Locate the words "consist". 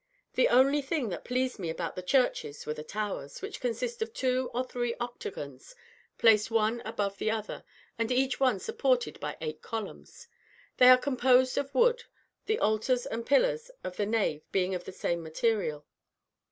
3.61-4.01